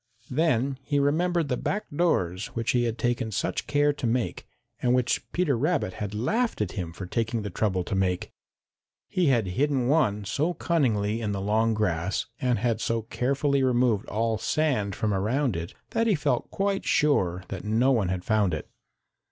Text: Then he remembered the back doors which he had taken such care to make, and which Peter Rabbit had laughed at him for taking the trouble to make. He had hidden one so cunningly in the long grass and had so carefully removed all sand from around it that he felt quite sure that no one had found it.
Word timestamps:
Then 0.31 0.79
he 0.81 0.97
remembered 0.97 1.47
the 1.47 1.57
back 1.57 1.85
doors 1.95 2.47
which 2.55 2.71
he 2.71 2.85
had 2.85 2.97
taken 2.97 3.31
such 3.31 3.67
care 3.67 3.93
to 3.93 4.07
make, 4.07 4.47
and 4.81 4.95
which 4.95 5.31
Peter 5.31 5.55
Rabbit 5.55 5.93
had 6.01 6.15
laughed 6.15 6.59
at 6.59 6.71
him 6.71 6.91
for 6.91 7.05
taking 7.05 7.43
the 7.43 7.51
trouble 7.51 7.83
to 7.83 7.93
make. 7.93 8.31
He 9.07 9.27
had 9.27 9.45
hidden 9.45 9.87
one 9.87 10.25
so 10.25 10.55
cunningly 10.55 11.21
in 11.21 11.33
the 11.33 11.39
long 11.39 11.75
grass 11.75 12.25
and 12.39 12.57
had 12.57 12.81
so 12.81 13.03
carefully 13.03 13.61
removed 13.61 14.07
all 14.07 14.39
sand 14.39 14.95
from 14.95 15.13
around 15.13 15.55
it 15.55 15.75
that 15.91 16.07
he 16.07 16.15
felt 16.15 16.49
quite 16.49 16.83
sure 16.83 17.43
that 17.49 17.63
no 17.63 17.91
one 17.91 18.09
had 18.09 18.25
found 18.25 18.55
it. 18.55 18.67